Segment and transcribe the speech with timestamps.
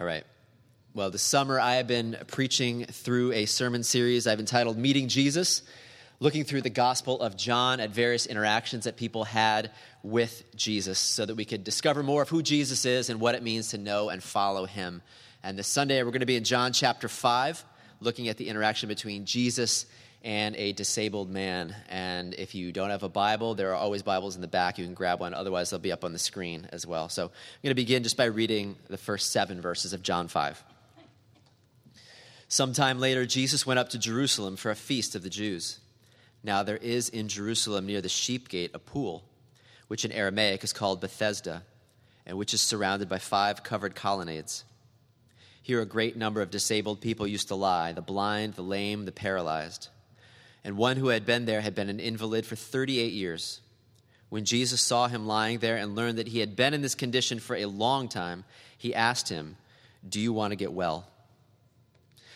[0.00, 0.24] All right.
[0.92, 5.62] Well, this summer I have been preaching through a sermon series I've entitled Meeting Jesus,
[6.18, 9.70] looking through the Gospel of John at various interactions that people had
[10.02, 13.44] with Jesus so that we could discover more of who Jesus is and what it
[13.44, 15.00] means to know and follow him.
[15.44, 17.64] And this Sunday we're going to be in John chapter 5,
[18.00, 19.86] looking at the interaction between Jesus
[20.24, 21.76] and a disabled man.
[21.90, 24.78] And if you don't have a Bible, there are always Bibles in the back.
[24.78, 25.34] You can grab one.
[25.34, 27.10] Otherwise, they'll be up on the screen as well.
[27.10, 27.30] So I'm
[27.62, 30.64] going to begin just by reading the first seven verses of John 5.
[32.48, 35.78] Sometime later, Jesus went up to Jerusalem for a feast of the Jews.
[36.42, 39.24] Now, there is in Jerusalem near the sheep gate a pool,
[39.88, 41.64] which in Aramaic is called Bethesda,
[42.24, 44.64] and which is surrounded by five covered colonnades.
[45.60, 49.12] Here, a great number of disabled people used to lie the blind, the lame, the
[49.12, 49.88] paralyzed
[50.64, 53.60] and one who had been there had been an invalid for 38 years.
[54.30, 57.38] When Jesus saw him lying there and learned that he had been in this condition
[57.38, 58.44] for a long time,
[58.76, 59.56] he asked him,
[60.08, 61.06] Do you want to get well?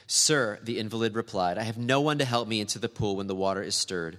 [0.07, 3.27] Sir, the invalid replied, I have no one to help me into the pool when
[3.27, 4.19] the water is stirred.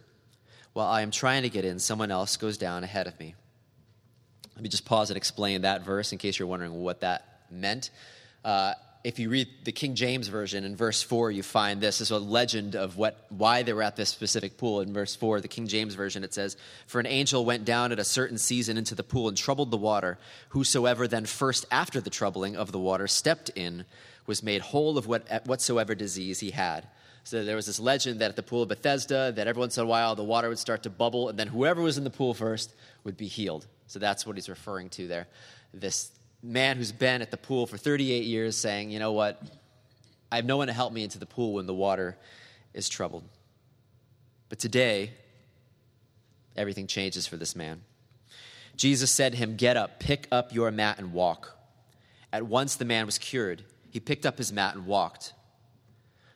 [0.73, 3.35] While I am trying to get in, someone else goes down ahead of me.
[4.55, 7.89] Let me just pause and explain that verse in case you're wondering what that meant.
[8.43, 8.73] Uh,
[9.03, 12.17] if you read the King James version in verse 4, you find this is a
[12.17, 14.81] legend of what why they were at this specific pool.
[14.81, 17.99] In verse 4, the King James version, it says, For an angel went down at
[17.99, 20.17] a certain season into the pool and troubled the water.
[20.49, 23.85] Whosoever then first after the troubling of the water stepped in
[24.25, 26.85] was made whole of what, whatsoever disease he had.
[27.23, 29.83] So there was this legend that at the pool of Bethesda, that every once in
[29.83, 32.33] a while the water would start to bubble, and then whoever was in the pool
[32.33, 33.65] first would be healed.
[33.87, 35.27] So that's what he's referring to there.
[35.73, 39.41] This man who's been at the pool for 38 years saying, you know what?
[40.31, 42.17] I have no one to help me into the pool when the water
[42.73, 43.23] is troubled.
[44.47, 45.11] But today,
[46.55, 47.81] everything changes for this man.
[48.75, 51.57] Jesus said to him, Get up, pick up your mat, and walk.
[52.31, 53.63] At once the man was cured.
[53.89, 55.33] He picked up his mat and walked.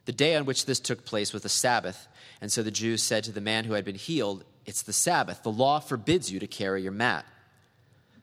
[0.05, 2.07] The day on which this took place was the Sabbath,
[2.41, 5.43] and so the Jews said to the man who had been healed, It's the Sabbath.
[5.43, 7.25] The law forbids you to carry your mat.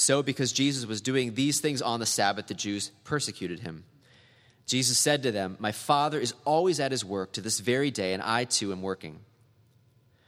[0.00, 3.82] So, because Jesus was doing these things on the Sabbath, the Jews persecuted him.
[4.64, 8.12] Jesus said to them, My Father is always at his work to this very day,
[8.12, 9.18] and I too am working.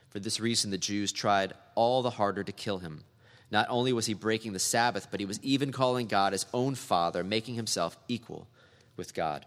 [0.08, 3.04] For this reason, the Jews tried all the harder to kill him.
[3.52, 6.74] Not only was he breaking the Sabbath, but he was even calling God his own
[6.74, 8.48] Father, making himself equal
[8.96, 9.46] with God.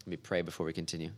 [0.00, 1.10] Let me pray before we continue.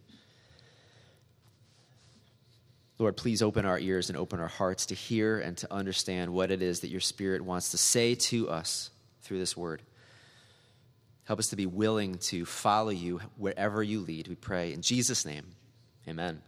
[3.00, 6.50] Lord, please open our ears and open our hearts to hear and to understand what
[6.50, 8.90] it is that your Spirit wants to say to us
[9.22, 9.80] through this word.
[11.24, 14.74] Help us to be willing to follow you wherever you lead, we pray.
[14.74, 15.46] In Jesus' name,
[16.06, 16.42] amen.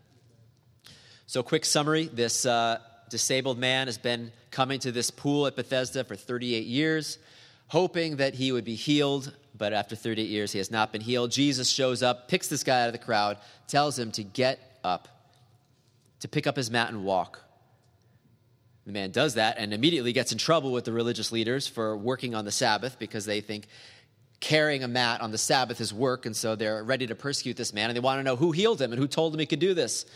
[1.25, 6.05] So, quick summary this uh, disabled man has been coming to this pool at Bethesda
[6.05, 7.17] for 38 years,
[7.69, 9.35] hoping that he would be healed.
[9.57, 11.31] But after 38 years, he has not been healed.
[11.31, 13.39] Jesus shows up, picks this guy out of the crowd,
[13.69, 15.09] tells him to get up
[16.23, 17.41] to pick up his mat and walk.
[18.87, 22.37] The man does that and immediately gets in trouble with the religious leaders for working
[22.37, 23.67] on the Sabbath because they think
[24.39, 27.73] carrying a mat on the Sabbath is work, and so they're ready to persecute this
[27.73, 29.59] man and they want to know who healed him and who told him he could
[29.59, 30.07] do this.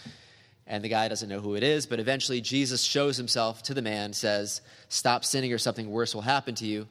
[0.69, 3.83] And the guy doesn't know who it is, but eventually Jesus shows himself to the
[3.83, 6.87] man, says, Stop sinning or something worse will happen to you.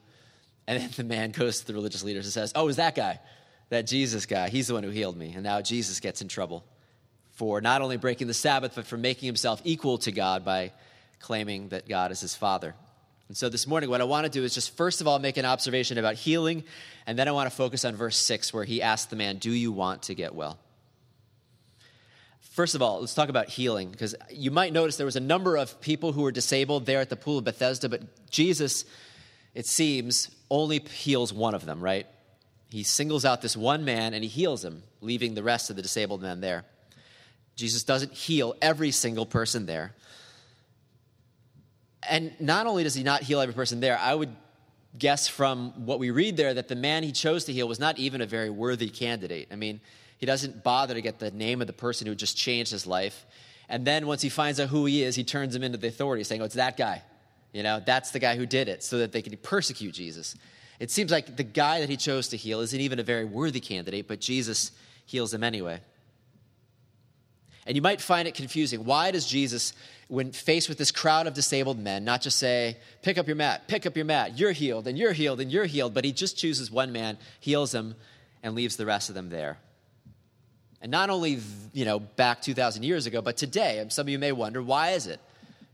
[0.67, 3.21] And then the man goes to the religious leaders and says, Oh, is that guy,
[3.69, 5.31] that Jesus guy, he's the one who healed me.
[5.33, 6.65] And now Jesus gets in trouble
[7.35, 10.71] for not only breaking the Sabbath, but for making himself equal to God by
[11.19, 12.73] claiming that God is his Father.
[13.27, 15.37] And so this morning, what I want to do is just first of all make
[15.37, 16.63] an observation about healing,
[17.05, 19.51] and then I want to focus on verse 6, where he asked the man, Do
[19.51, 20.59] you want to get well?
[22.39, 25.57] First of all, let's talk about healing, because you might notice there was a number
[25.57, 28.85] of people who were disabled there at the pool of Bethesda, but Jesus,
[29.53, 32.07] it seems, only heals one of them, right?
[32.69, 35.81] He singles out this one man and he heals him, leaving the rest of the
[35.81, 36.63] disabled men there.
[37.55, 39.93] Jesus doesn't heal every single person there.
[42.07, 44.35] And not only does he not heal every person there, I would
[44.97, 47.97] guess from what we read there that the man he chose to heal was not
[47.97, 49.47] even a very worthy candidate.
[49.51, 49.81] I mean,
[50.17, 53.25] he doesn't bother to get the name of the person who just changed his life.
[53.67, 56.23] And then once he finds out who he is, he turns him into the authority,
[56.23, 57.01] saying, Oh, it's that guy.
[57.51, 60.35] You know, that's the guy who did it, so that they can persecute Jesus.
[60.79, 63.61] It seems like the guy that he chose to heal isn't even a very worthy
[63.61, 64.71] candidate, but Jesus
[65.05, 65.79] heals him anyway.
[67.65, 68.85] And you might find it confusing.
[68.85, 69.73] Why does Jesus,
[70.07, 73.67] when faced with this crowd of disabled men, not just say, pick up your mat,
[73.67, 76.37] pick up your mat, you're healed, and you're healed, and you're healed, but he just
[76.37, 77.95] chooses one man, heals him,
[78.43, 79.57] and leaves the rest of them there?
[80.79, 81.39] And not only,
[81.73, 83.79] you know, back 2,000 years ago, but today.
[83.79, 85.19] And some of you may wonder, why is it?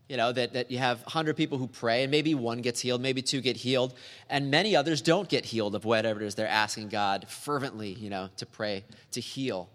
[0.07, 3.01] You know, that, that you have 100 people who pray, and maybe one gets healed,
[3.01, 3.93] maybe two get healed,
[4.29, 8.09] and many others don't get healed of whatever it is they're asking God fervently, you
[8.09, 9.69] know, to pray, to heal.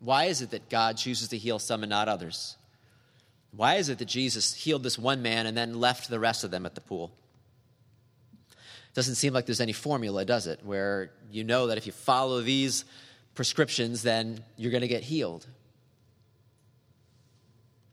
[0.00, 2.56] Why is it that God chooses to heal some and not others?
[3.52, 6.50] Why is it that Jesus healed this one man and then left the rest of
[6.50, 7.12] them at the pool?
[8.94, 10.60] Doesn't seem like there's any formula, does it?
[10.64, 12.84] Where you know that if you follow these
[13.34, 15.46] prescriptions, then you're going to get healed.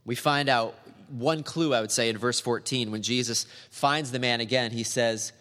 [0.06, 0.76] We find out
[1.10, 2.92] one clue, I would say, in verse 14.
[2.92, 5.34] When Jesus finds the man again, he says,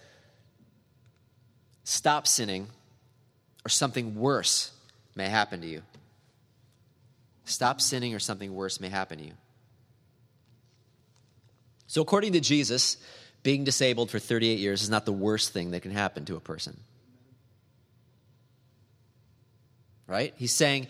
[1.84, 2.66] Stop sinning,
[3.64, 4.72] or something worse
[5.14, 5.82] may happen to you.
[7.46, 9.32] Stop sinning, or something worse may happen to you.
[11.86, 12.98] So, according to Jesus,
[13.42, 16.40] being disabled for 38 years is not the worst thing that can happen to a
[16.40, 16.76] person.
[20.08, 20.34] Right?
[20.36, 20.88] He's saying,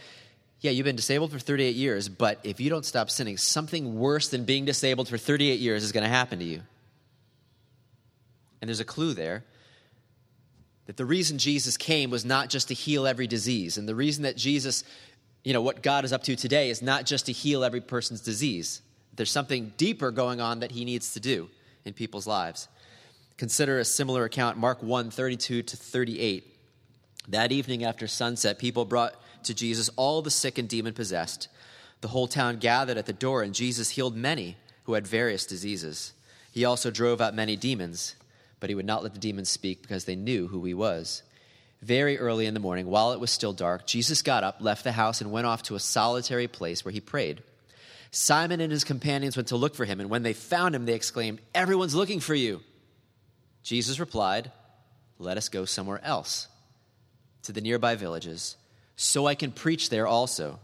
[0.61, 4.29] yeah, you've been disabled for 38 years, but if you don't stop sinning, something worse
[4.29, 6.63] than being disabled for 38 years is going to happen to you.
[8.61, 9.45] And there's a clue there
[10.87, 13.77] that the reason Jesus came was not just to heal every disease.
[13.77, 14.85] And the reason that Jesus
[15.47, 18.21] you know, what God is up to today is not just to heal every person's
[18.21, 18.83] disease.
[19.15, 21.49] There's something deeper going on that he needs to do
[21.85, 22.67] in people's lives.
[23.37, 26.53] Consider a similar account, Mark 1 32 to 38.
[27.29, 29.15] That evening after sunset, people brought
[29.45, 31.47] to Jesus all the sick and demon possessed.
[32.01, 36.13] The whole town gathered at the door, and Jesus healed many who had various diseases.
[36.51, 38.17] He also drove out many demons,
[38.59, 41.23] but he would not let the demons speak because they knew who he was.
[41.83, 44.93] Very early in the morning, while it was still dark, Jesus got up, left the
[44.93, 47.43] house, and went off to a solitary place where he prayed.
[48.11, 50.95] Simon and his companions went to look for him, and when they found him, they
[50.95, 52.63] exclaimed, Everyone's looking for you.
[53.63, 54.51] Jesus replied,
[55.19, 56.49] Let us go somewhere else,
[57.43, 58.57] to the nearby villages,
[58.97, 60.59] so I can preach there also.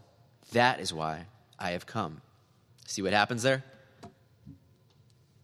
[0.53, 1.27] That is why
[1.59, 2.23] I have come.
[2.87, 3.65] See what happens there?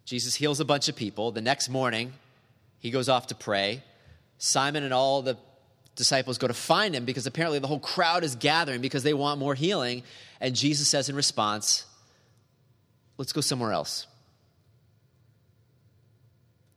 [0.04, 1.32] Jesus heals a bunch of people.
[1.32, 2.14] The next morning,
[2.78, 3.82] he goes off to pray.
[4.38, 5.36] Simon and all the
[5.98, 9.38] disciples go to find him because apparently the whole crowd is gathering because they want
[9.38, 10.04] more healing.
[10.40, 11.84] And Jesus says in response,
[13.18, 14.06] Let's go somewhere else.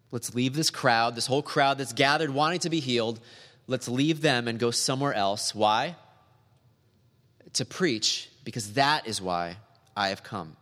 [0.10, 3.20] Let's leave this crowd, this whole crowd that's gathered wanting to be healed.
[3.68, 5.54] Let's leave them and go somewhere else.
[5.54, 5.96] Why?
[7.54, 9.58] To preach, because that is why
[9.96, 10.58] I have come.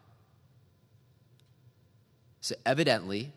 [2.41, 3.31] So, evidently,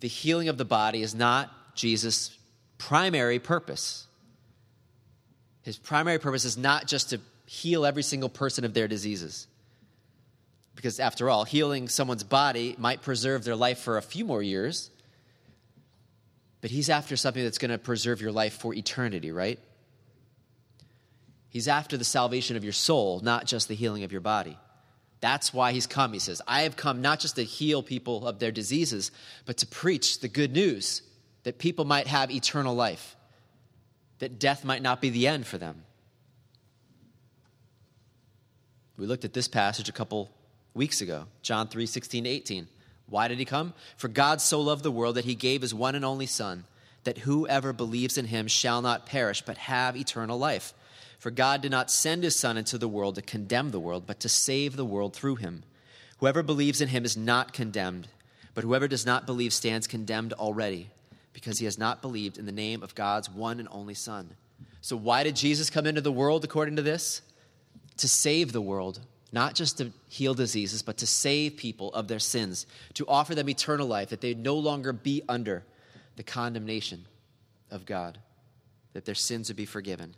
[0.00, 2.36] the healing of the body is not Jesus'
[2.78, 4.05] primary purpose.
[5.66, 9.48] His primary purpose is not just to heal every single person of their diseases.
[10.76, 14.90] Because after all, healing someone's body might preserve their life for a few more years,
[16.60, 19.58] but he's after something that's going to preserve your life for eternity, right?
[21.48, 24.56] He's after the salvation of your soul, not just the healing of your body.
[25.18, 26.12] That's why he's come.
[26.12, 29.10] He says, I have come not just to heal people of their diseases,
[29.46, 31.02] but to preach the good news
[31.42, 33.16] that people might have eternal life
[34.18, 35.82] that death might not be the end for them.
[38.96, 40.30] We looked at this passage a couple
[40.74, 42.68] weeks ago, John 3 16 18.
[43.08, 43.74] Why did he come?
[43.96, 46.64] For God so loved the world that he gave his one and only Son,
[47.04, 50.74] that whoever believes in him shall not perish, but have eternal life.
[51.18, 54.20] For God did not send his Son into the world to condemn the world, but
[54.20, 55.62] to save the world through him.
[56.18, 58.08] Whoever believes in him is not condemned,
[58.54, 60.90] but whoever does not believe stands condemned already
[61.36, 64.30] because he has not believed in the name of God's one and only Son.
[64.80, 67.20] So, why did Jesus come into the world according to this?
[67.98, 69.00] To save the world,
[69.32, 73.50] not just to heal diseases, but to save people of their sins, to offer them
[73.50, 75.62] eternal life, that they no longer be under
[76.16, 77.04] the condemnation
[77.70, 78.16] of God,
[78.94, 80.14] that their sins would be forgiven.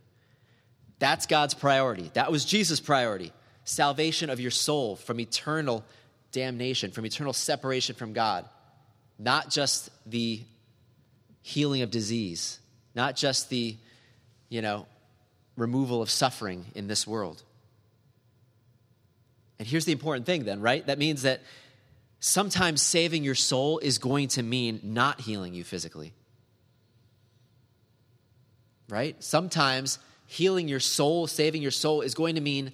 [1.00, 2.12] That's God's priority.
[2.14, 3.32] That was Jesus' priority
[3.64, 5.84] salvation of your soul from eternal
[6.30, 8.44] damnation, from eternal separation from God,
[9.18, 10.42] not just the
[11.48, 12.60] healing of disease,
[12.94, 13.74] not just the,
[14.50, 14.86] you know,
[15.56, 17.42] removal of suffering in this world.
[19.58, 20.86] And here's the important thing then, right?
[20.86, 21.40] That means that
[22.20, 26.12] sometimes saving your soul is going to mean not healing you physically.
[28.90, 29.16] Right?
[29.24, 32.72] Sometimes healing your soul, saving your soul, is going to mean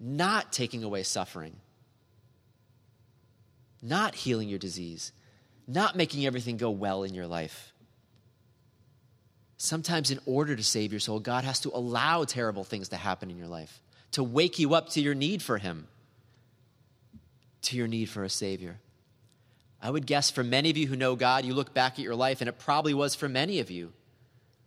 [0.00, 1.54] not taking away suffering,
[3.80, 5.12] not healing your disease,
[5.68, 7.72] not making everything go well in your life.
[9.58, 13.30] Sometimes, in order to save your soul, God has to allow terrible things to happen
[13.30, 13.80] in your life,
[14.12, 15.88] to wake you up to your need for Him.
[17.62, 18.78] to your need for a Savior.
[19.82, 22.14] I would guess for many of you who know God, you look back at your
[22.14, 23.92] life, and it probably was for many of you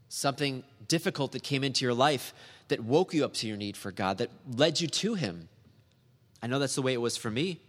[0.10, 2.34] something difficult that came into your life
[2.68, 5.48] that woke you up to your need for God, that led you to Him.
[6.42, 7.60] I know that's the way it was for me.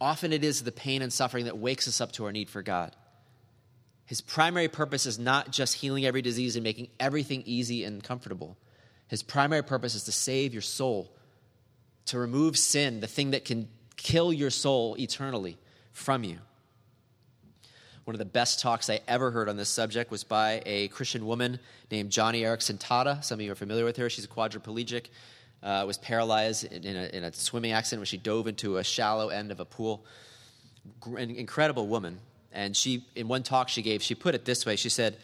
[0.00, 2.62] Often it is the pain and suffering that wakes us up to our need for
[2.62, 2.96] God.
[4.06, 8.56] His primary purpose is not just healing every disease and making everything easy and comfortable.
[9.08, 11.10] His primary purpose is to save your soul,
[12.06, 15.56] to remove sin, the thing that can kill your soul eternally
[15.92, 16.38] from you.
[18.04, 21.24] One of the best talks I ever heard on this subject was by a Christian
[21.24, 21.58] woman
[21.90, 23.24] named Joni Eareckson Tada.
[23.24, 24.10] Some of you are familiar with her.
[24.10, 25.06] She's a quadriplegic
[25.64, 29.30] uh, was paralyzed in a, in a, swimming accident when she dove into a shallow
[29.30, 30.04] end of a pool.
[31.06, 32.20] An incredible woman.
[32.54, 35.16] And she, in one talk she gave, she put it this way She said,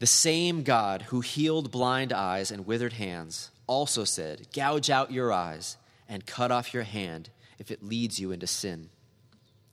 [0.00, 5.32] The same God who healed blind eyes and withered hands also said, Gouge out your
[5.32, 5.76] eyes
[6.08, 8.90] and cut off your hand if it leads you into sin.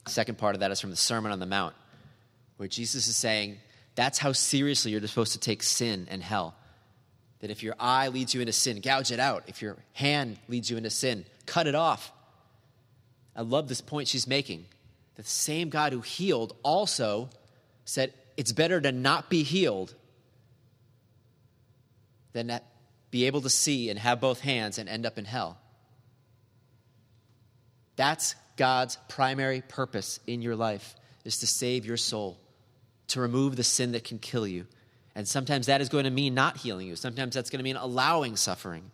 [0.06, 1.76] The second part of that is from the Sermon on the Mount,
[2.58, 3.58] where Jesus is saying,
[3.96, 6.56] That's how seriously you're supposed to take sin and hell.
[7.40, 9.44] That if your eye leads you into sin, gouge it out.
[9.48, 12.12] If your hand leads you into sin, cut it off.
[13.36, 14.66] I love this point she's making.
[15.20, 17.30] The same God who healed also
[17.84, 19.94] said it's better to not be healed
[22.32, 22.62] than to
[23.12, 25.58] be able to see and have both hands and end up in hell.
[27.98, 30.96] That's God's primary purpose in your life
[31.26, 32.40] is to save your soul,
[33.10, 34.68] to remove the sin that can kill you.
[35.16, 36.96] And sometimes that is going to mean not healing you.
[36.96, 38.90] Sometimes that's going to mean allowing suffering.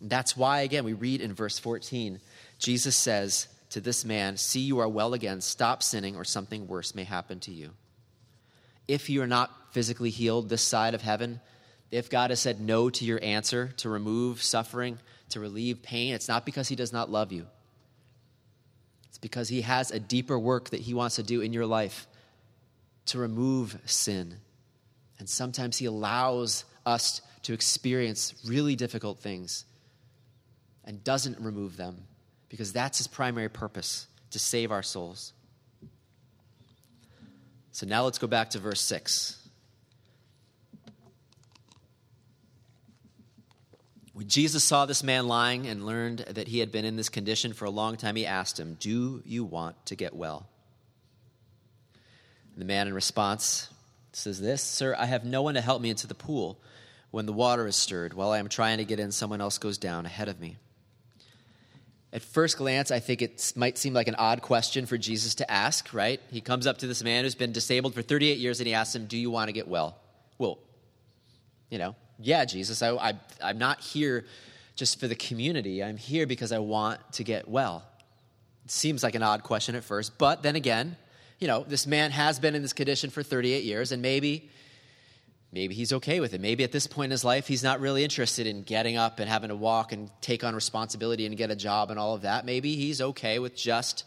[0.00, 2.20] And that's why, again, we read in verse 14,
[2.58, 6.94] Jesus says to this man, See, you are well again, stop sinning, or something worse
[6.94, 7.70] may happen to you.
[8.86, 11.40] If you are not physically healed this side of heaven,
[11.90, 14.98] if God has said no to your answer to remove suffering,
[15.30, 17.46] to relieve pain, it's not because He does not love you.
[19.08, 22.06] It's because He has a deeper work that He wants to do in your life
[23.06, 24.36] to remove sin.
[25.18, 29.64] And sometimes He allows us to experience really difficult things
[30.84, 32.06] and doesn't remove them
[32.48, 35.32] because that's His primary purpose to save our souls.
[37.72, 39.46] So now let's go back to verse 6.
[44.16, 47.52] When Jesus saw this man lying and learned that he had been in this condition
[47.52, 50.48] for a long time, he asked him, Do you want to get well?
[52.56, 53.68] The man in response
[54.12, 56.58] says this Sir, I have no one to help me into the pool
[57.10, 58.14] when the water is stirred.
[58.14, 60.56] While I am trying to get in, someone else goes down ahead of me.
[62.12, 65.50] At first glance, I think it might seem like an odd question for Jesus to
[65.50, 66.20] ask, right?
[66.30, 68.94] He comes up to this man who's been disabled for 38 years and he asks
[68.94, 69.98] him, Do you want to get well?
[70.38, 70.58] Well,
[71.68, 74.24] you know, yeah, Jesus, I, I, I'm not here
[74.76, 75.82] just for the community.
[75.82, 77.82] I'm here because I want to get well.
[78.64, 80.96] It seems like an odd question at first, but then again,
[81.38, 84.48] you know, this man has been in this condition for 38 years, and maybe,
[85.56, 86.40] maybe he's okay with it.
[86.40, 89.28] Maybe at this point in his life, he's not really interested in getting up and
[89.28, 92.44] having to walk and take on responsibility and get a job and all of that.
[92.44, 94.04] Maybe he's okay with just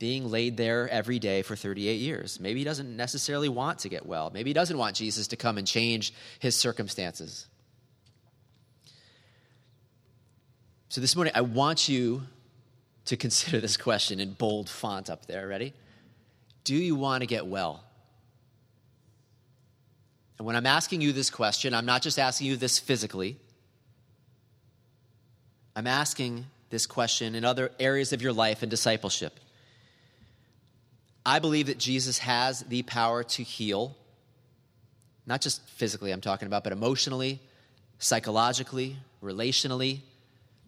[0.00, 2.40] being laid there every day for 38 years.
[2.40, 4.30] Maybe he doesn't necessarily want to get well.
[4.34, 7.46] Maybe he doesn't want Jesus to come and change his circumstances.
[10.88, 12.22] So this morning, I want you
[13.04, 15.46] to consider this question in bold font up there.
[15.46, 15.72] Ready?
[16.64, 17.84] Do you want to get well?
[20.38, 23.36] And when I'm asking you this question, I'm not just asking you this physically.
[25.76, 29.38] I'm asking this question in other areas of your life and discipleship.
[31.24, 33.96] I believe that Jesus has the power to heal,
[35.26, 37.40] not just physically, I'm talking about, but emotionally,
[37.98, 40.00] psychologically, relationally.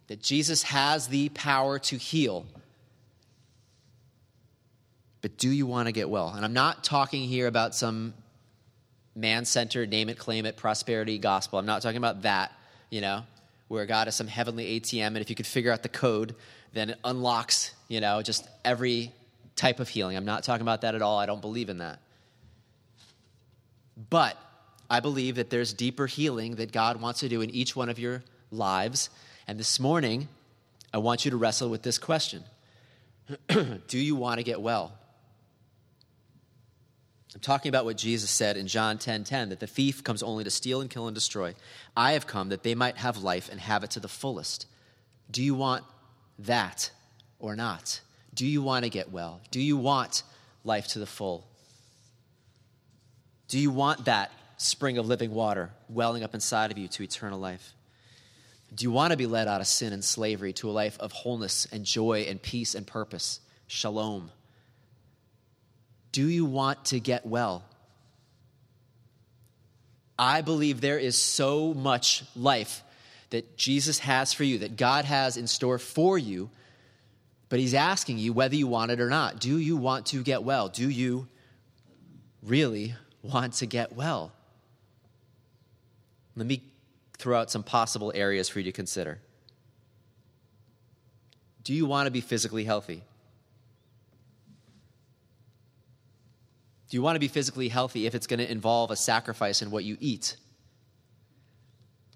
[0.06, 2.46] That Jesus has the power to heal
[5.26, 6.28] but do you want to get well?
[6.28, 8.14] And I'm not talking here about some
[9.16, 11.58] man centered, name it, claim it, prosperity gospel.
[11.58, 12.52] I'm not talking about that,
[12.90, 13.22] you know,
[13.68, 16.34] where God is some heavenly ATM, and if you could figure out the code,
[16.72, 19.12] then it unlocks, you know, just every
[19.56, 20.16] type of healing.
[20.16, 21.18] I'm not talking about that at all.
[21.18, 21.98] I don't believe in that.
[24.10, 24.36] But
[24.88, 27.98] I believe that there's deeper healing that God wants to do in each one of
[27.98, 29.10] your lives.
[29.48, 30.28] And this morning,
[30.92, 32.44] I want you to wrestle with this question
[33.48, 34.92] Do you want to get well?
[37.36, 40.22] I'm talking about what Jesus said in John 10:10 10, 10, that the thief comes
[40.22, 41.54] only to steal and kill and destroy.
[41.94, 44.64] I have come that they might have life and have it to the fullest.
[45.30, 45.84] Do you want
[46.38, 46.90] that
[47.38, 48.00] or not?
[48.32, 49.42] Do you want to get well?
[49.50, 50.22] Do you want
[50.64, 51.46] life to the full?
[53.48, 57.38] Do you want that spring of living water welling up inside of you to eternal
[57.38, 57.74] life?
[58.74, 61.12] Do you want to be led out of sin and slavery to a life of
[61.12, 63.40] wholeness and joy and peace and purpose?
[63.66, 64.30] Shalom.
[66.16, 67.62] Do you want to get well?
[70.18, 72.82] I believe there is so much life
[73.28, 76.48] that Jesus has for you, that God has in store for you,
[77.50, 79.40] but He's asking you whether you want it or not.
[79.40, 80.68] Do you want to get well?
[80.68, 81.28] Do you
[82.42, 84.32] really want to get well?
[86.34, 86.62] Let me
[87.18, 89.18] throw out some possible areas for you to consider.
[91.62, 93.02] Do you want to be physically healthy?
[96.88, 99.70] Do you want to be physically healthy if it's going to involve a sacrifice in
[99.70, 100.36] what you eat?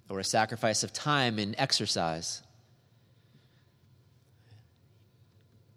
[0.08, 2.42] Or a sacrifice of time in exercise?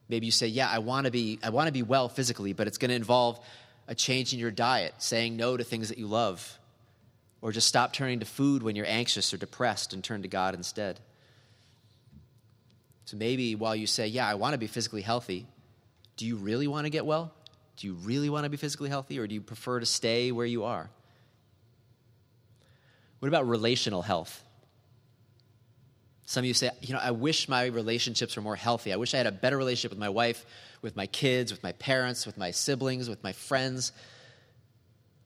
[0.09, 2.67] Maybe you say, "Yeah, I want to be I want to be well physically, but
[2.67, 3.39] it's going to involve
[3.88, 6.59] a change in your diet, saying no to things that you love,
[7.41, 10.53] or just stop turning to food when you're anxious or depressed and turn to God
[10.53, 11.00] instead."
[13.05, 15.47] So maybe while you say, "Yeah, I want to be physically healthy,"
[16.15, 17.33] do you really want to get well?
[17.77, 20.46] Do you really want to be physically healthy or do you prefer to stay where
[20.46, 20.89] you are?
[23.20, 24.44] What about relational health?
[26.25, 28.94] Some of you say, you know, I wish my relationships were more healthy.
[28.94, 30.46] I wish I had a better relationship with my wife,
[30.82, 33.92] with my kids, with my parents, with my siblings, with my friends.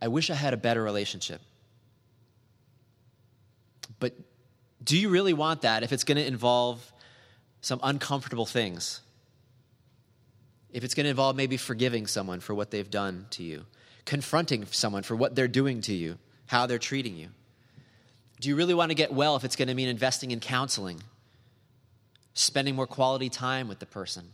[0.02, 1.42] I wish I had a better relationship.
[4.00, 4.14] But
[4.84, 6.92] do you really want that if it's going to involve
[7.62, 9.02] some uncomfortable things?
[10.72, 13.66] If it's going to involve maybe forgiving someone for what they've done to you,
[14.06, 17.30] confronting someone for what they're doing to you, how they're treating you?
[18.40, 21.02] Do you really want to get well if it's going to mean investing in counseling,
[22.34, 24.32] spending more quality time with the person,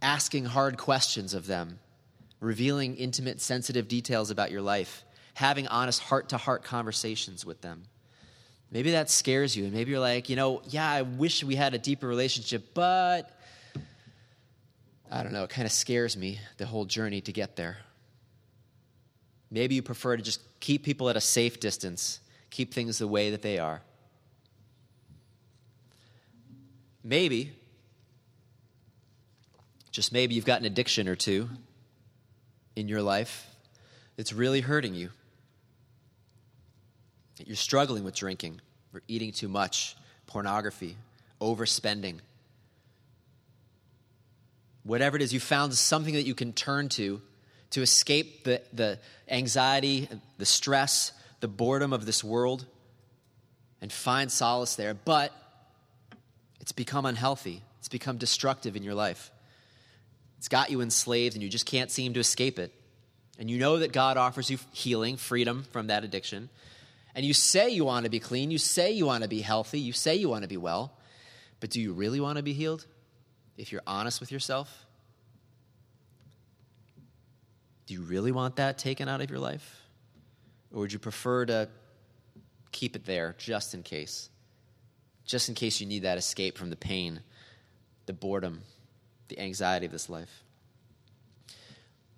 [0.00, 1.78] asking hard questions of them,
[2.40, 7.82] revealing intimate, sensitive details about your life, having honest heart to heart conversations with them?
[8.70, 11.74] Maybe that scares you, and maybe you're like, you know, yeah, I wish we had
[11.74, 13.35] a deeper relationship, but
[15.10, 17.78] I don't know, it kind of scares me, the whole journey to get there.
[19.50, 23.30] Maybe you prefer to just keep people at a safe distance, keep things the way
[23.30, 23.82] that they are.
[27.04, 27.52] Maybe,
[29.92, 31.48] just maybe, you've got an addiction or two
[32.74, 33.46] in your life
[34.16, 35.10] that's really hurting you.
[37.38, 38.60] You're struggling with drinking
[38.92, 40.96] or eating too much, pornography,
[41.40, 42.18] overspending
[44.86, 47.20] whatever it is, you found something that you can turn to
[47.70, 52.64] to escape the, the anxiety, the stress, the boredom of this world
[53.80, 54.94] and find solace there.
[54.94, 55.32] But
[56.60, 59.30] it's become unhealthy, it's become destructive in your life.
[60.38, 62.72] It's got you enslaved, and you just can't seem to escape it.
[63.38, 66.50] And you know that God offers you healing, freedom from that addiction.
[67.14, 69.80] And you say you want to be clean, you say you want to be healthy,
[69.80, 70.92] you say you want to be well,
[71.60, 72.86] but do you really want to be healed?
[73.56, 74.86] If you're honest with yourself?
[77.86, 79.82] Do you really want that taken out of your life?
[80.72, 81.68] Or would you prefer to
[82.72, 84.28] keep it there just in case?
[85.24, 87.20] Just in case you need that escape from the pain,
[88.06, 88.62] the boredom,
[89.28, 90.42] the anxiety of this life.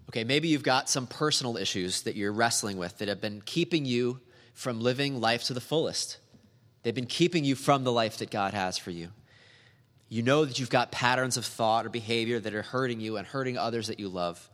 [0.09, 3.85] Okay, maybe you've got some personal issues that you're wrestling with that have been keeping
[3.85, 4.20] you
[4.55, 6.18] from living life to the fullest.
[6.83, 9.09] They've been keeping you from the life that God has for you.
[10.09, 13.27] You know that you've got patterns of thought or behavior that are hurting you and
[13.27, 14.49] hurting others that you love.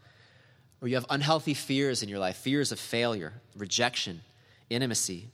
[0.81, 4.23] Or you have unhealthy fears in your life fears of failure, rejection,
[4.69, 5.29] intimacy,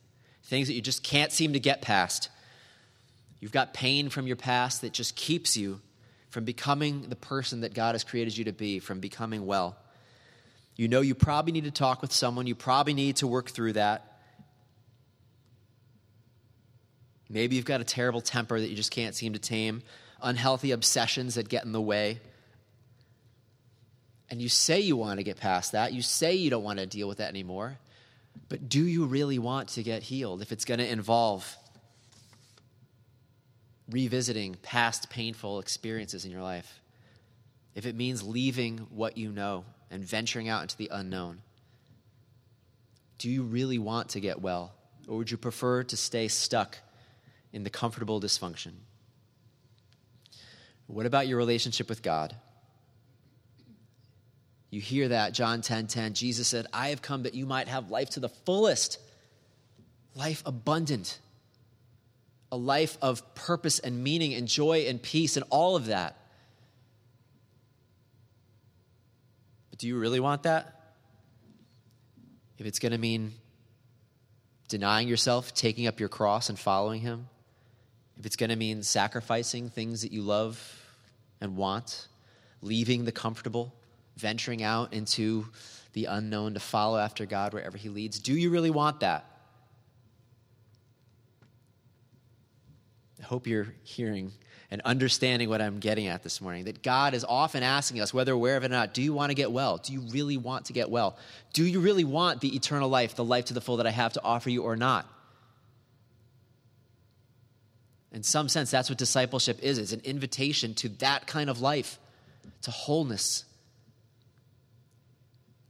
[0.44, 2.28] things that you just can't seem to get past.
[3.40, 5.80] You've got pain from your past that just keeps you
[6.28, 9.76] from becoming the person that God has created you to be, from becoming well.
[10.76, 13.72] You know you probably need to talk with someone, you probably need to work through
[13.72, 14.06] that.
[17.28, 19.82] Maybe you've got a terrible temper that you just can't seem to tame
[20.22, 22.20] unhealthy obsessions that get in the way.
[24.30, 25.92] And you say you want to get past that.
[25.92, 27.78] You say you don't want to deal with that anymore.
[28.48, 31.56] But do you really want to get healed if it's going to involve
[33.90, 36.80] revisiting past painful experiences in your life?
[37.74, 41.42] If it means leaving what you know and venturing out into the unknown?
[43.18, 44.72] Do you really want to get well?
[45.08, 46.78] Or would you prefer to stay stuck
[47.52, 48.72] in the comfortable dysfunction?
[50.90, 52.34] What about your relationship with God?
[54.70, 56.14] You hear that, John 10 10.
[56.14, 58.98] Jesus said, I have come that you might have life to the fullest,
[60.16, 61.18] life abundant,
[62.50, 66.16] a life of purpose and meaning and joy and peace and all of that.
[69.70, 70.94] But do you really want that?
[72.58, 73.32] If it's going to mean
[74.68, 77.28] denying yourself, taking up your cross, and following Him,
[78.18, 80.79] if it's going to mean sacrificing things that you love
[81.40, 82.08] and want,
[82.62, 83.74] leaving the comfortable,
[84.16, 85.46] venturing out into
[85.92, 89.24] the unknown to follow after God wherever He leads, do you really want that?
[93.20, 94.32] I hope you're hearing
[94.70, 96.64] and understanding what I'm getting at this morning.
[96.64, 99.30] That God is often asking us, whether aware of it or not, do you want
[99.30, 99.78] to get well?
[99.78, 101.18] Do you really want to get well?
[101.52, 104.12] Do you really want the eternal life, the life to the full that I have
[104.12, 105.08] to offer you or not?
[108.12, 109.78] In some sense, that's what discipleship is.
[109.78, 111.98] It's an invitation to that kind of life,
[112.62, 113.44] to wholeness,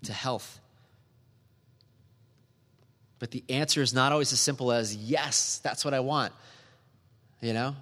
[0.05, 0.59] to health.
[3.18, 6.33] But the answer is not always as simple as, yes, that's what I want.
[7.42, 7.76] You know?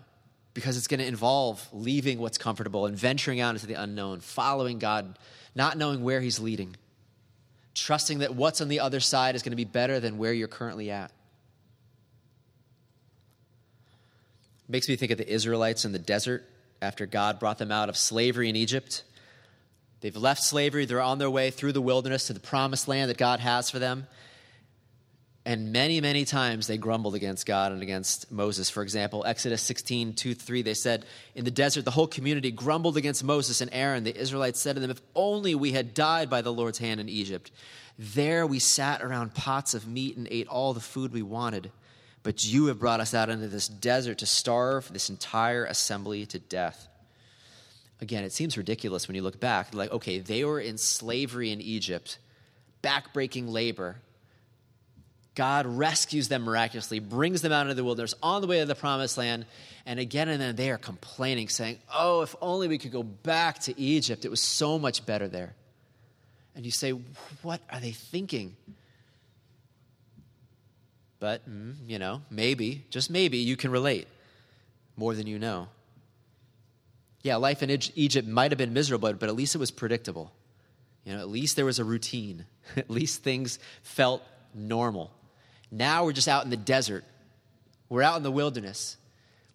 [0.58, 4.80] because it's going to involve leaving what's comfortable and venturing out into the unknown, following
[4.80, 5.16] God,
[5.54, 6.74] not knowing where He's leading,
[7.76, 10.48] trusting that what's on the other side is going to be better than where you're
[10.48, 11.12] currently at.
[14.68, 16.44] Makes me think of the Israelites in the desert
[16.82, 19.02] after God brought them out of slavery in Egypt.
[20.00, 23.16] They've left slavery, they're on their way through the wilderness to the promised land that
[23.16, 24.06] God has for them.
[25.44, 28.68] And many, many times they grumbled against God and against Moses.
[28.68, 32.98] For example, Exodus 16, 2 3, they said, In the desert, the whole community grumbled
[32.98, 34.04] against Moses and Aaron.
[34.04, 37.08] The Israelites said to them, If only we had died by the Lord's hand in
[37.08, 37.50] Egypt.
[37.98, 41.72] There we sat around pots of meat and ate all the food we wanted.
[42.22, 46.38] But you have brought us out into this desert to starve this entire assembly to
[46.38, 46.88] death.
[48.00, 49.74] Again, it seems ridiculous when you look back.
[49.74, 52.18] Like, okay, they were in slavery in Egypt,
[52.82, 53.96] backbreaking labor
[55.38, 58.74] God rescues them miraculously, brings them out into the wilderness on the way to the
[58.74, 59.46] promised land.
[59.86, 63.60] And again and then they are complaining, saying, Oh, if only we could go back
[63.60, 64.24] to Egypt.
[64.24, 65.54] It was so much better there.
[66.56, 66.90] And you say,
[67.42, 68.56] What are they thinking?
[71.20, 74.06] But, mm, you know, maybe, just maybe, you can relate
[74.96, 75.68] more than you know.
[77.22, 80.32] Yeah, life in Egypt might have been miserable, but at least it was predictable.
[81.04, 82.44] You know, at least there was a routine.
[82.76, 84.22] at least things felt
[84.54, 85.10] normal.
[85.70, 87.04] Now we're just out in the desert.
[87.88, 88.96] We're out in the wilderness.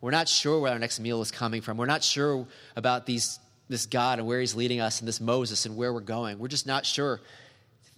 [0.02, 1.78] We're not sure where our next meal is coming from.
[1.78, 2.46] We're not sure
[2.76, 6.02] about these, this God and where He's leading us and this Moses and where we're
[6.02, 6.40] going.
[6.40, 7.22] We're just not sure.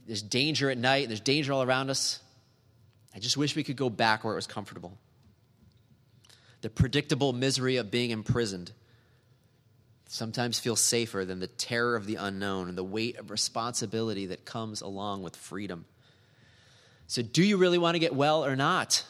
[0.06, 2.20] There's danger at night, there's danger all around us.
[3.16, 4.98] I just wish we could go back where it was comfortable.
[6.62, 8.72] The predictable misery of being imprisoned
[10.08, 14.46] sometimes feels safer than the terror of the unknown and the weight of responsibility that
[14.46, 15.86] comes along with freedom.
[17.08, 19.06] So, do you really want to get well or not?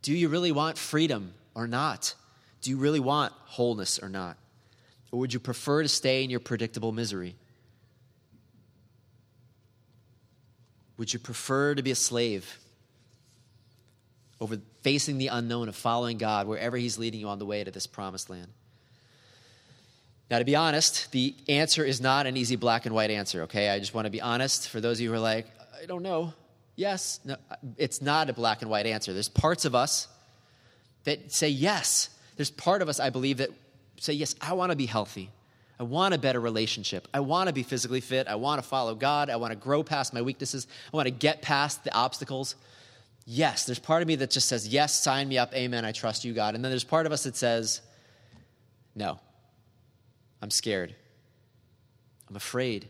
[0.00, 2.14] Do you really want freedom or not?
[2.62, 4.36] Do you really want wholeness or not?
[5.12, 7.36] Or would you prefer to stay in your predictable misery?
[10.96, 12.58] Would you prefer to be a slave
[14.40, 17.70] over facing the unknown of following God wherever He's leading you on the way to
[17.70, 18.48] this promised land?
[20.30, 23.68] Now, to be honest, the answer is not an easy black and white answer, okay?
[23.68, 25.46] I just want to be honest for those of you who are like,
[25.82, 26.32] I don't know.
[26.74, 29.12] Yes, no, uh, it's not a black and white answer.
[29.12, 30.08] There's parts of us
[31.04, 32.08] that say yes.
[32.36, 33.50] There's part of us, I believe, that
[33.98, 35.30] say, yes, I want to be healthy.
[35.80, 37.08] I want a better relationship.
[37.12, 38.28] I want to be physically fit.
[38.28, 39.30] I want to follow God.
[39.30, 40.66] I want to grow past my weaknesses.
[40.92, 42.54] I want to get past the obstacles.
[43.24, 45.54] Yes, there's part of me that just says, yes, sign me up.
[45.54, 45.84] Amen.
[45.84, 46.54] I trust you, God.
[46.54, 47.80] And then there's part of us that says,
[48.94, 49.18] no,
[50.40, 50.94] I'm scared.
[52.28, 52.88] I'm afraid.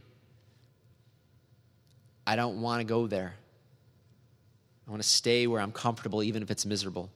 [2.26, 3.34] I don't want to go there.
[4.86, 7.10] I want to stay where I'm comfortable, even if it's miserable.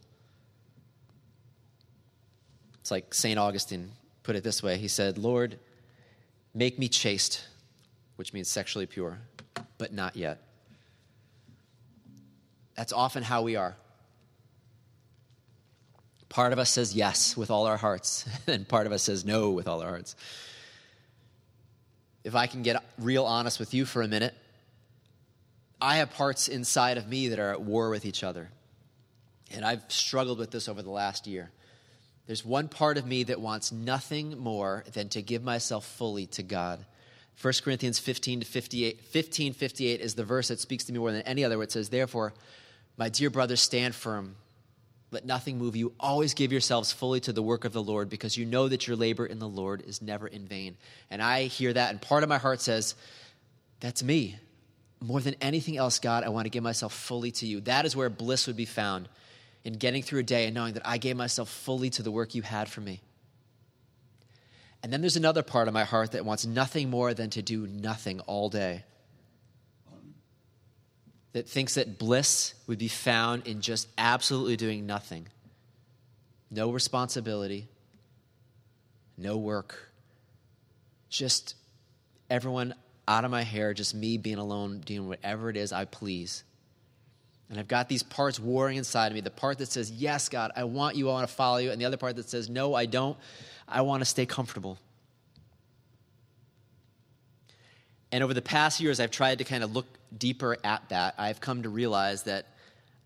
[2.80, 3.38] It's like St.
[3.38, 3.90] Augustine
[4.26, 5.56] put it this way He said, Lord,
[6.52, 7.46] make me chaste,
[8.16, 9.18] which means sexually pure,
[9.78, 10.42] but not yet.
[12.74, 13.76] That's often how we are.
[16.28, 19.50] Part of us says yes with all our hearts, and part of us says no
[19.50, 20.16] with all our hearts.
[22.24, 24.34] If I can get real honest with you for a minute,
[25.80, 28.50] I have parts inside of me that are at war with each other.
[29.52, 31.52] And I've struggled with this over the last year.
[32.26, 36.42] There's one part of me that wants nothing more than to give myself fully to
[36.42, 36.84] God.
[37.40, 41.12] 1 Corinthians 15 to 58, 15, 58 is the verse that speaks to me more
[41.12, 42.32] than any other, where it says, Therefore,
[42.96, 44.36] my dear brothers, stand firm.
[45.12, 45.92] Let nothing move you.
[46.00, 48.96] Always give yourselves fully to the work of the Lord, because you know that your
[48.96, 50.76] labor in the Lord is never in vain.
[51.10, 52.94] And I hear that, and part of my heart says,
[53.80, 54.36] That's me
[55.00, 57.60] more than anything else, God, I want to give myself fully to you.
[57.62, 59.08] That is where bliss would be found
[59.66, 62.36] in getting through a day and knowing that I gave myself fully to the work
[62.36, 63.00] you had for me.
[64.80, 67.66] And then there's another part of my heart that wants nothing more than to do
[67.66, 68.84] nothing all day.
[71.32, 75.26] That thinks that bliss would be found in just absolutely doing nothing.
[76.48, 77.66] no responsibility,
[79.18, 79.90] no work,
[81.08, 81.56] just
[82.30, 82.72] everyone
[83.08, 86.44] out of my hair, just me being alone, doing whatever it is I please.
[87.48, 90.50] And I've got these parts warring inside of me the part that says, Yes, God,
[90.56, 92.74] I want you, I want to follow you, and the other part that says, No,
[92.74, 93.16] I don't,
[93.68, 94.78] I want to stay comfortable.
[98.12, 101.14] And over the past years, I've tried to kind of look deeper at that.
[101.18, 102.46] I've come to realize that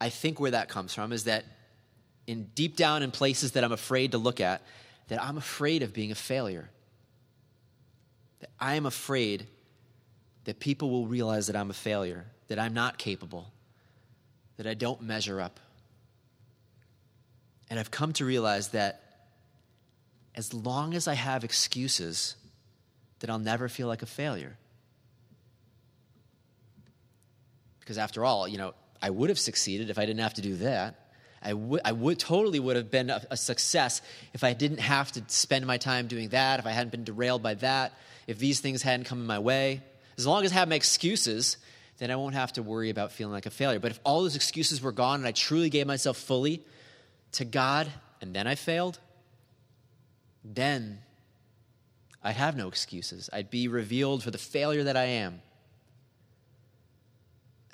[0.00, 1.44] I think where that comes from is that
[2.26, 4.62] in deep down in places that I'm afraid to look at,
[5.08, 6.70] that I'm afraid of being a failure.
[8.40, 9.46] That I am afraid
[10.44, 13.52] that people will realize that I'm a failure, that I'm not capable,
[14.60, 15.58] that I don't measure up.
[17.70, 19.00] And I've come to realize that
[20.34, 22.34] as long as I have excuses,
[23.20, 24.58] that I'll never feel like a failure.
[27.78, 30.56] Because after all, you know, I would have succeeded if I didn't have to do
[30.56, 31.08] that.
[31.40, 34.02] I would, I would totally would have been a, a, success
[34.34, 37.42] if I didn't have to spend my time doing that, if I hadn't been derailed
[37.42, 37.94] by that,
[38.26, 39.80] if these things hadn't come in my way.
[40.18, 41.56] As long as I have my excuses,
[42.00, 43.78] then I won't have to worry about feeling like a failure.
[43.78, 46.64] But if all those excuses were gone and I truly gave myself fully
[47.32, 48.98] to God and then I failed,
[50.42, 51.00] then
[52.24, 53.28] I'd have no excuses.
[53.34, 55.42] I'd be revealed for the failure that I am.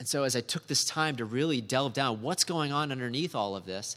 [0.01, 3.35] And so, as I took this time to really delve down, what's going on underneath
[3.35, 3.97] all of this,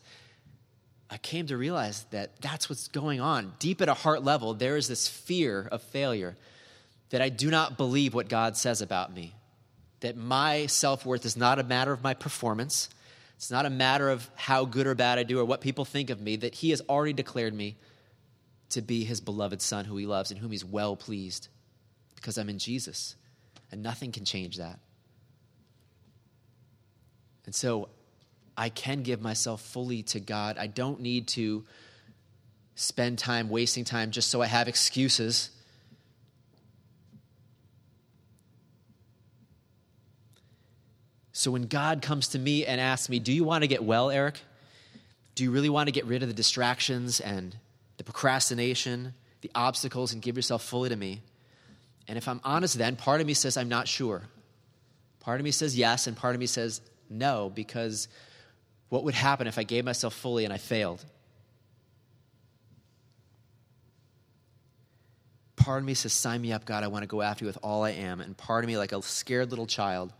[1.10, 3.54] I came to realize that that's what's going on.
[3.58, 6.38] Deep at a heart level, there is this fear of failure
[7.10, 9.34] that I do not believe what God says about me.
[10.02, 12.90] That my self worth is not a matter of my performance,
[13.36, 16.10] it's not a matter of how good or bad I do or what people think
[16.10, 17.78] of me, that He has already declared me
[18.70, 21.48] to be His beloved Son who He loves and whom He's well pleased
[22.16, 23.16] because I'm in Jesus.
[23.72, 24.80] And nothing can change that.
[27.46, 27.90] And so
[28.58, 30.58] I can give myself fully to God.
[30.58, 31.64] I don't need to
[32.76, 35.50] spend time wasting time just so I have excuses.
[41.40, 44.10] So when God comes to me and asks me, Do you want to get well,
[44.10, 44.42] Eric?
[45.36, 47.56] Do you really want to get rid of the distractions and
[47.96, 51.22] the procrastination, the obstacles, and give yourself fully to me?
[52.10, 54.24] And if I'm honest, then part of me says, I'm not sure.
[55.22, 58.10] Part of me says yes, and part of me says, no, because
[58.90, 61.06] what would happen if I gave myself fully and I failed?
[65.56, 66.84] Part of me says, Sign me up, God.
[66.84, 68.20] I want to go after you with all I am.
[68.20, 70.12] And part of me, like a scared little child,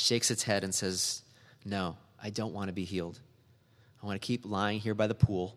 [0.00, 1.22] shakes its head and says,
[1.64, 3.20] No, I don't want to be healed.
[4.02, 5.56] I want to keep lying here by the pool,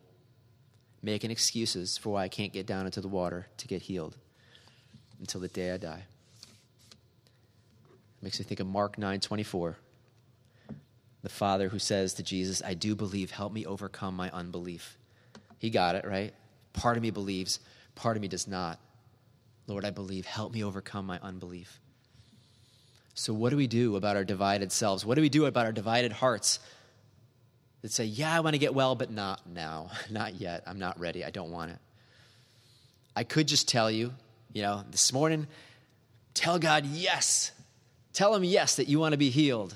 [1.01, 4.17] making excuses for why I can't get down into the water to get healed
[5.19, 6.03] until the day I die.
[8.21, 9.77] Makes me think of Mark 9 24
[11.23, 14.97] the father who says to Jesus, I do believe, help me overcome my unbelief.
[15.57, 16.33] He got it, right?
[16.73, 17.59] Part of me believes,
[17.95, 18.77] part of me does not.
[19.65, 21.79] Lord, I believe, help me overcome my unbelief.
[23.15, 25.05] So, what do we do about our divided selves?
[25.05, 26.59] What do we do about our divided hearts
[27.81, 30.63] that say, Yeah, I want to get well, but not now, not yet.
[30.65, 31.23] I'm not ready.
[31.23, 31.77] I don't want it.
[33.15, 34.13] I could just tell you,
[34.51, 35.47] you know, this morning,
[36.33, 37.51] tell God yes.
[38.13, 39.75] Tell him yes that you want to be healed.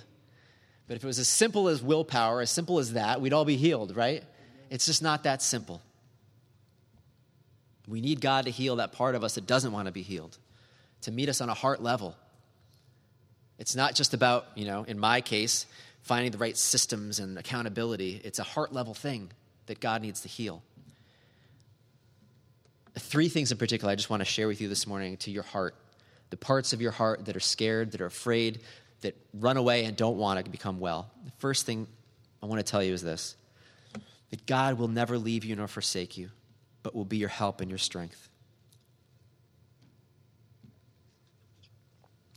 [0.87, 3.57] But if it was as simple as willpower, as simple as that, we'd all be
[3.57, 4.23] healed, right?
[4.69, 5.81] It's just not that simple.
[7.87, 10.37] We need God to heal that part of us that doesn't want to be healed,
[11.01, 12.15] to meet us on a heart level.
[13.59, 15.65] It's not just about, you know, in my case,
[16.01, 18.21] finding the right systems and accountability.
[18.23, 19.31] It's a heart level thing
[19.65, 20.61] that God needs to heal.
[22.97, 25.43] Three things in particular I just want to share with you this morning to your
[25.43, 25.75] heart.
[26.29, 28.61] The parts of your heart that are scared, that are afraid,
[29.01, 31.09] that run away and don't want to become well.
[31.25, 31.87] The first thing
[32.41, 33.35] I want to tell you is this
[34.29, 36.29] that God will never leave you nor forsake you,
[36.83, 38.29] but will be your help and your strength.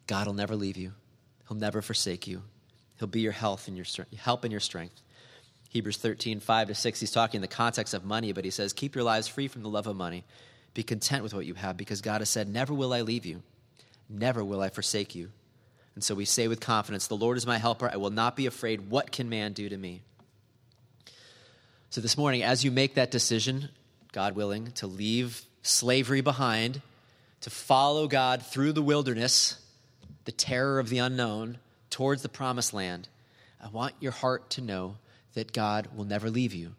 [0.06, 0.92] God will never leave you.
[1.50, 2.42] He'll never forsake you.
[3.00, 3.86] He'll be your health and your
[4.16, 5.02] help and your strength.
[5.70, 8.72] Hebrews 13, 5 to 6, he's talking in the context of money, but he says,
[8.72, 10.24] Keep your lives free from the love of money.
[10.74, 13.42] Be content with what you have, because God has said, Never will I leave you,
[14.08, 15.30] never will I forsake you.
[15.96, 17.90] And so we say with confidence, The Lord is my helper.
[17.92, 18.88] I will not be afraid.
[18.88, 20.02] What can man do to me?
[21.90, 23.70] So this morning, as you make that decision,
[24.12, 26.80] God willing, to leave slavery behind,
[27.40, 29.56] to follow God through the wilderness,
[30.24, 31.58] the terror of the unknown,
[31.90, 33.08] towards the promised land,
[33.62, 34.96] I want your heart to know
[35.34, 36.74] that God will never leave you,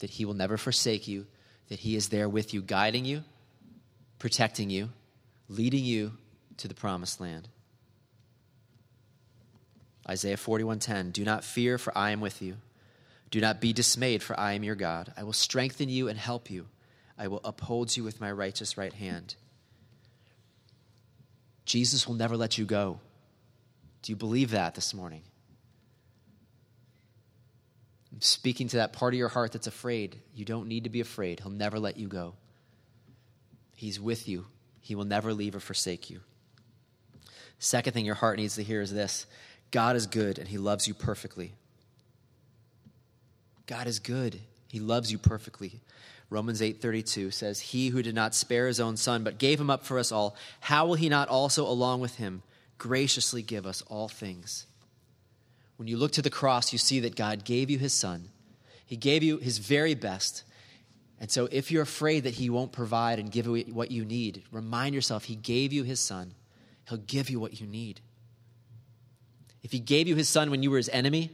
[0.00, 1.26] that He will never forsake you,
[1.68, 3.24] that He is there with you, guiding you,
[4.18, 4.90] protecting you,
[5.48, 6.12] leading you
[6.58, 7.48] to the promised land.
[10.08, 12.56] Isaiah 41:10 Do not fear for I am with you.
[13.30, 15.12] Do not be dismayed, for I am your God.
[15.16, 16.66] I will strengthen you and help you.
[17.16, 19.36] I will uphold you with my righteous right hand.
[21.64, 23.00] Jesus will never let you go.
[24.02, 25.22] Do you believe that this morning?
[28.12, 30.18] I'm speaking to that part of your heart that's afraid.
[30.34, 31.40] You don't need to be afraid.
[31.40, 32.34] He'll never let you go.
[33.74, 34.46] He's with you,
[34.80, 36.20] He will never leave or forsake you.
[37.58, 39.26] Second thing your heart needs to hear is this
[39.70, 41.54] God is good and He loves you perfectly.
[43.66, 44.40] God is good.
[44.68, 45.80] He loves you perfectly.
[46.32, 49.84] Romans 8:32 says, "He who did not spare his own son but gave him up
[49.84, 52.42] for us all, how will he not also along with him
[52.78, 54.66] graciously give us all things?"
[55.76, 58.30] When you look to the cross, you see that God gave you his son.
[58.86, 60.42] He gave you his very best.
[61.20, 64.42] And so if you're afraid that he won't provide and give you what you need,
[64.50, 66.34] remind yourself he gave you his son.
[66.88, 68.00] He'll give you what you need.
[69.62, 71.30] If he gave you his son when you were his enemy,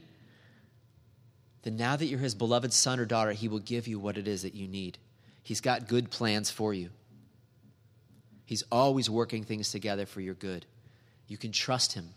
[1.63, 4.27] then now that you're his beloved son or daughter, he will give you what it
[4.27, 4.97] is that you need.
[5.43, 6.89] He's got good plans for you.
[8.45, 10.65] He's always working things together for your good.
[11.27, 12.09] You can trust him.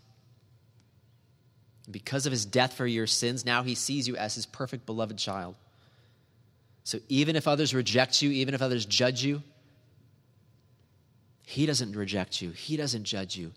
[1.91, 5.17] Because of his death for your sins, now he sees you as his perfect beloved
[5.17, 5.55] child.
[6.83, 9.43] So even if others reject you, even if others judge you,
[11.45, 13.51] he doesn't reject you, He doesn't judge you.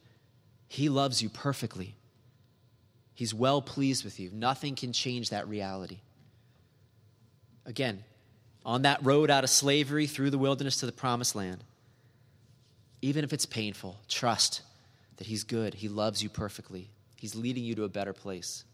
[0.68, 1.94] He loves you perfectly.
[3.17, 4.31] He's well pleased with you.
[4.31, 5.99] Nothing can change that reality.
[7.65, 8.05] Again,
[8.65, 11.65] on that road out of slavery through the wilderness to the promised land,
[13.01, 14.61] even if it's painful, trust
[15.17, 15.73] that He's good.
[15.73, 16.91] He loves you perfectly.
[17.17, 18.65] He's leading you to a better place.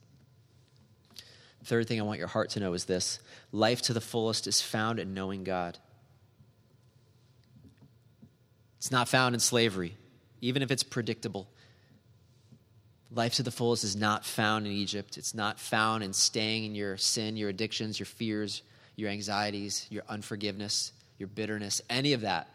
[1.64, 3.20] Third thing I want your heart to know is this
[3.52, 5.78] life to the fullest is found in knowing God.
[8.78, 9.96] It's not found in slavery,
[10.40, 11.48] even if it's predictable.
[13.14, 15.18] Life to the fullest is not found in Egypt.
[15.18, 18.62] It's not found in staying in your sin, your addictions, your fears,
[18.96, 22.48] your anxieties, your unforgiveness, your bitterness, any of that.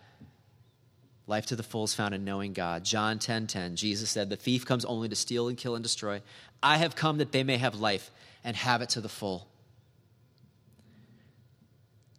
[1.28, 2.84] Life to the full is found in knowing God.
[2.84, 5.84] John 10:10, 10, 10, Jesus said, "The thief comes only to steal and kill and
[5.84, 6.24] destroy.
[6.64, 8.10] I have come that they may have life
[8.44, 9.48] and have it to the full."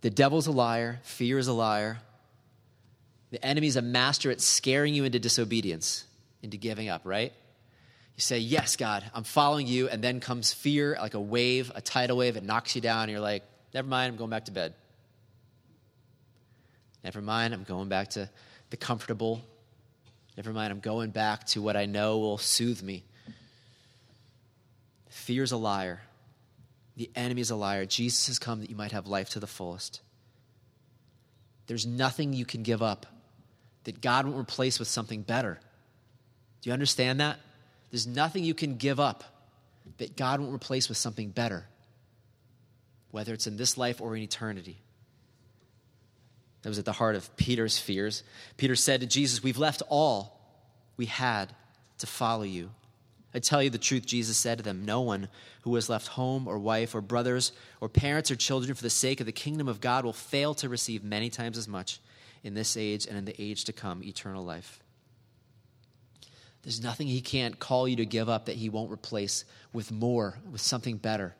[0.02, 2.02] The devil's a liar, fear is a liar,
[3.30, 6.04] the enemy's a master at scaring you into disobedience,
[6.40, 7.32] into giving up, right?
[8.18, 9.88] You say, Yes, God, I'm following you.
[9.88, 12.36] And then comes fear, like a wave, a tidal wave.
[12.36, 13.04] It knocks you down.
[13.04, 14.74] And you're like, Never mind, I'm going back to bed.
[17.04, 18.28] Never mind, I'm going back to
[18.70, 19.40] the comfortable.
[20.36, 23.04] Never mind, I'm going back to what I know will soothe me.
[25.10, 26.00] Fear's a liar.
[26.96, 27.86] The enemy is a liar.
[27.86, 30.00] Jesus has come that you might have life to the fullest.
[31.68, 33.06] There's nothing you can give up
[33.84, 35.60] that God won't replace with something better.
[36.62, 37.38] Do you understand that?
[37.90, 39.24] There's nothing you can give up
[39.98, 41.66] that God won't replace with something better,
[43.10, 44.78] whether it's in this life or in eternity.
[46.62, 48.22] That was at the heart of Peter's fears.
[48.56, 50.38] Peter said to Jesus, We've left all
[50.96, 51.54] we had
[51.98, 52.70] to follow you.
[53.32, 55.28] I tell you the truth, Jesus said to them, No one
[55.62, 59.20] who has left home or wife or brothers or parents or children for the sake
[59.20, 62.00] of the kingdom of God will fail to receive many times as much
[62.42, 64.80] in this age and in the age to come eternal life.
[66.62, 70.38] There's nothing he can't call you to give up that he won't replace with more,
[70.50, 71.34] with something better.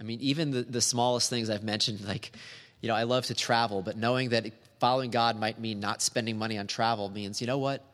[0.00, 2.32] I mean, even the, the smallest things I've mentioned, like,
[2.80, 4.46] you know, I love to travel, but knowing that
[4.78, 7.84] following God might mean not spending money on travel means, you know what?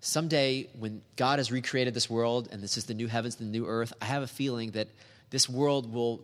[0.00, 3.66] Someday, when God has recreated this world and this is the new heavens, the new
[3.66, 4.88] earth, I have a feeling that
[5.30, 6.22] this world will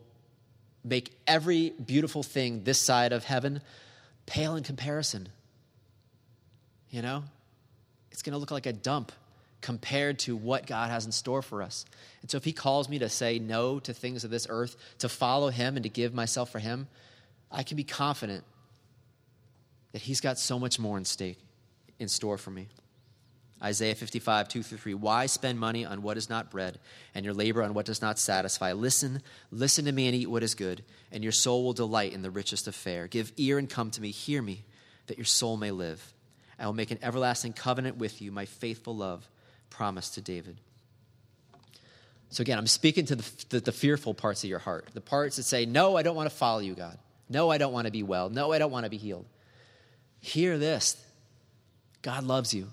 [0.85, 3.61] make every beautiful thing this side of heaven
[4.27, 5.29] pale in comparison.
[6.91, 7.25] You know?
[8.17, 9.13] It's going to look like a dump
[9.61, 11.85] compared to what God has in store for us.
[12.23, 15.11] And so if He calls me to say no to things of this earth, to
[15.11, 16.89] follow Him and to give myself for Him,
[17.53, 18.43] I can be confident
[19.93, 21.37] that He's got so much more in stake,
[21.99, 22.69] in store for me.
[23.63, 24.95] Isaiah 55, 2 through 3.
[24.95, 26.79] Why spend money on what is not bread,
[27.15, 28.73] and your labor on what does not satisfy?
[28.73, 32.23] Listen, listen to me and eat what is good, and your soul will delight in
[32.23, 33.09] the richest of fare.
[33.09, 34.65] Give ear and come to me, hear me,
[35.07, 36.15] that your soul may live.
[36.59, 39.29] I will make an everlasting covenant with you, my faithful love,
[39.71, 40.57] promised to David.
[42.31, 45.37] So again, I'm speaking to the, the, the fearful parts of your heart, the parts
[45.37, 46.99] that say, No, I don't want to follow you, God.
[47.29, 48.31] No, I don't want to be well.
[48.31, 49.27] No, I don't want to be healed.
[50.21, 50.97] Hear this
[52.03, 52.69] God loves you.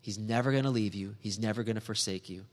[0.00, 2.44] He's never going to leave you, He's never going to forsake you.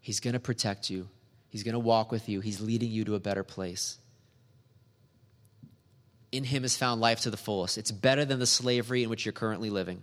[0.00, 1.08] He's going to protect you,
[1.48, 3.98] He's going to walk with you, He's leading you to a better place.
[6.36, 7.78] In Him is found life to the fullest.
[7.78, 10.02] It's better than the slavery in which you're currently living.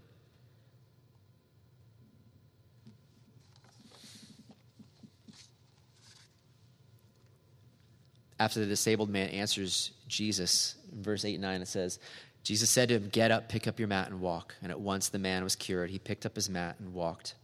[8.43, 11.97] after the disabled man answers Jesus, verse 8 and 9, it says,
[12.43, 14.55] Jesus said to him, Get up, pick up your mat, and walk.
[14.61, 15.89] And at once the man was cured.
[15.89, 17.35] He picked up his mat and walked.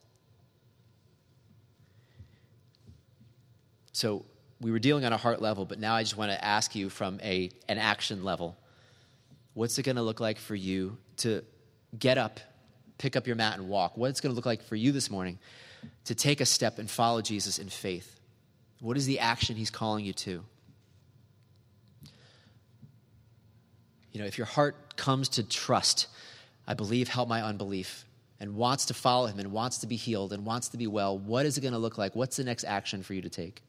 [3.93, 4.25] So
[4.59, 6.89] we were dealing on a heart level, but now I just want to ask you
[6.89, 8.57] from a, an action level
[9.59, 11.43] what's it going to look like for you to
[11.99, 12.39] get up,
[12.97, 13.97] pick up your mat, and walk?
[13.97, 15.37] What's going to look like for you this morning
[16.05, 18.21] to take a step and follow Jesus in faith?
[18.79, 20.45] What is the action he's calling you to?
[24.13, 26.07] You know, if your heart comes to trust,
[26.65, 28.05] I believe, help my unbelief,
[28.39, 31.17] and wants to follow him and wants to be healed and wants to be well,
[31.17, 32.15] what is it going to look like?
[32.15, 33.61] What's the next action for you to take?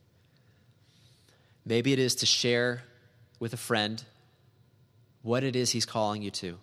[1.66, 2.84] Maybe it is to share
[3.41, 4.05] with a friend
[5.23, 6.59] what it is he's calling you to.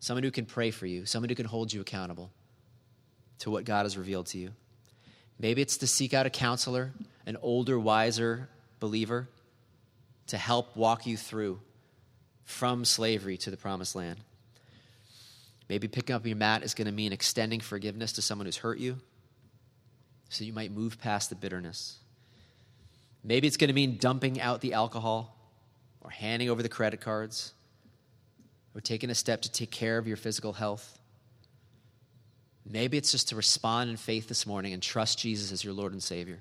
[0.00, 2.30] Someone who can pray for you, someone who can hold you accountable
[3.38, 4.50] to what God has revealed to you.
[5.38, 6.92] Maybe it's to seek out a counselor,
[7.26, 8.48] an older, wiser
[8.80, 9.28] believer,
[10.28, 11.60] to help walk you through
[12.44, 14.20] from slavery to the promised land.
[15.68, 18.78] Maybe picking up your mat is going to mean extending forgiveness to someone who's hurt
[18.78, 18.98] you
[20.28, 21.98] so you might move past the bitterness.
[23.22, 25.34] Maybe it's going to mean dumping out the alcohol
[26.02, 27.54] or handing over the credit cards
[28.74, 30.98] or taking a step to take care of your physical health.
[32.66, 35.92] Maybe it's just to respond in faith this morning and trust Jesus as your Lord
[35.92, 36.40] and Savior.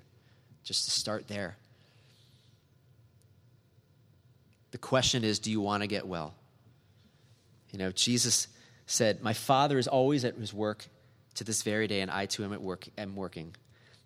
[0.64, 1.58] Just to start there.
[4.72, 6.34] The question is do you want to get well?
[7.72, 8.48] You know, Jesus
[8.88, 10.86] said, My Father is always at his work
[11.36, 13.56] to this very day, and I too am at work am working.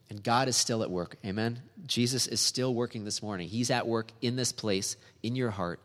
[0.10, 1.18] And God is still at work.
[1.26, 1.62] Amen.
[1.86, 3.50] Jesus is still working this morning.
[3.50, 5.82] He's at work in this place, in your heart.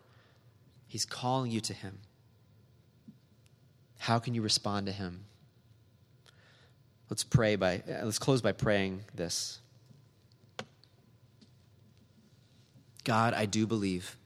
[0.86, 1.99] He's calling you to him.
[4.03, 5.24] How can you respond to him?
[7.09, 9.61] Let's pray by uh, let's close by praying this.
[13.05, 14.16] God, I do believe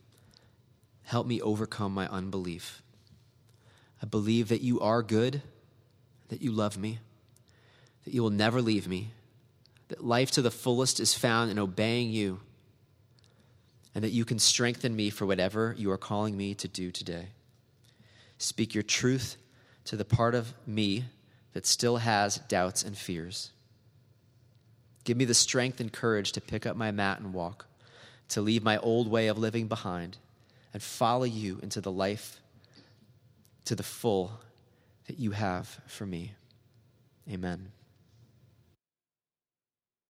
[1.07, 2.83] Help me overcome my unbelief.
[4.03, 5.41] I believe that you are good,
[6.31, 6.99] that you love me,
[8.05, 9.13] that you will never leave me,
[9.87, 12.41] that life to the fullest is found in obeying you,
[13.95, 17.29] and that you can strengthen me for whatever you are calling me to do today.
[18.39, 19.37] Speak your truth
[19.87, 21.05] to the part of me
[21.53, 23.51] that still has doubts and fears.
[25.05, 27.67] Give me the strength and courage to pick up my mat and walk,
[28.31, 30.19] to leave my old way of living behind
[30.75, 32.41] and follow you into the life
[33.65, 34.41] to the full
[35.07, 36.33] that you have for me.
[37.31, 37.73] Amen.